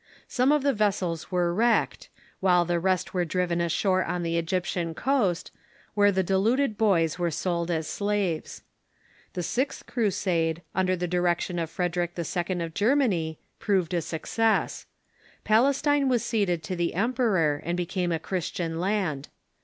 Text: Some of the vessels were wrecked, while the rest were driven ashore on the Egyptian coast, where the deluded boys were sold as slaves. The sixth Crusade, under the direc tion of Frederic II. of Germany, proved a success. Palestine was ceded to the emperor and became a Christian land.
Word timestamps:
Some 0.27 0.51
of 0.51 0.63
the 0.63 0.73
vessels 0.73 1.31
were 1.31 1.53
wrecked, 1.53 2.09
while 2.39 2.65
the 2.65 2.79
rest 2.79 3.13
were 3.13 3.23
driven 3.23 3.61
ashore 3.61 4.03
on 4.03 4.23
the 4.23 4.35
Egyptian 4.35 4.95
coast, 4.95 5.51
where 5.93 6.11
the 6.11 6.23
deluded 6.23 6.75
boys 6.75 7.19
were 7.19 7.29
sold 7.29 7.69
as 7.69 7.85
slaves. 7.87 8.63
The 9.33 9.43
sixth 9.43 9.85
Crusade, 9.85 10.63
under 10.73 10.95
the 10.95 11.07
direc 11.07 11.41
tion 11.41 11.59
of 11.59 11.69
Frederic 11.69 12.13
II. 12.17 12.61
of 12.63 12.73
Germany, 12.73 13.37
proved 13.59 13.93
a 13.93 14.01
success. 14.01 14.87
Palestine 15.43 16.09
was 16.09 16.25
ceded 16.25 16.63
to 16.63 16.75
the 16.75 16.95
emperor 16.95 17.61
and 17.63 17.77
became 17.77 18.11
a 18.11 18.17
Christian 18.17 18.79
land. 18.79 19.29